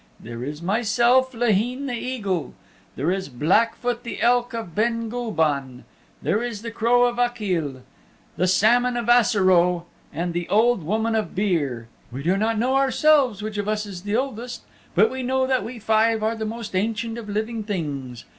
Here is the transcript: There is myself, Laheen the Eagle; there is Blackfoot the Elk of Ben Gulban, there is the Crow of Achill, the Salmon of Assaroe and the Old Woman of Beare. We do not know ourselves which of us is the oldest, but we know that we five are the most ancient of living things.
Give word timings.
There 0.19 0.43
is 0.43 0.63
myself, 0.63 1.31
Laheen 1.31 1.85
the 1.85 1.93
Eagle; 1.93 2.55
there 2.95 3.11
is 3.11 3.29
Blackfoot 3.29 4.01
the 4.01 4.19
Elk 4.19 4.51
of 4.51 4.73
Ben 4.73 5.11
Gulban, 5.11 5.83
there 6.23 6.41
is 6.41 6.63
the 6.63 6.71
Crow 6.71 7.05
of 7.05 7.19
Achill, 7.19 7.83
the 8.35 8.47
Salmon 8.47 8.97
of 8.97 9.07
Assaroe 9.09 9.85
and 10.11 10.33
the 10.33 10.49
Old 10.49 10.81
Woman 10.83 11.13
of 11.13 11.35
Beare. 11.35 11.87
We 12.11 12.23
do 12.23 12.35
not 12.35 12.57
know 12.57 12.77
ourselves 12.77 13.43
which 13.43 13.59
of 13.59 13.67
us 13.67 13.85
is 13.85 14.01
the 14.01 14.15
oldest, 14.15 14.63
but 14.95 15.11
we 15.11 15.21
know 15.21 15.45
that 15.45 15.63
we 15.63 15.77
five 15.77 16.23
are 16.23 16.33
the 16.35 16.45
most 16.47 16.75
ancient 16.75 17.19
of 17.19 17.29
living 17.29 17.63
things. 17.63 18.25